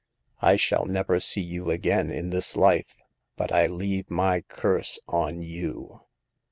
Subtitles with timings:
[0.41, 3.03] I shall never see you again in this life;
[3.37, 6.01] but I leave my curse on you